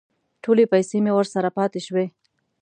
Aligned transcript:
ټولې 0.43 0.63
پیسې 0.73 0.97
مې 1.03 1.11
ورسره 1.15 1.49
پاتې 1.57 1.79
شوې. 1.87 2.05